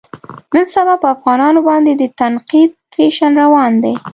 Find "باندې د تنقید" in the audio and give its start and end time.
1.69-2.71